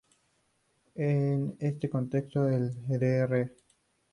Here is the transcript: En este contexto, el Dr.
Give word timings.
En 0.95 1.57
este 1.59 1.87
contexto, 1.87 2.49
el 2.49 2.73
Dr. 2.87 3.51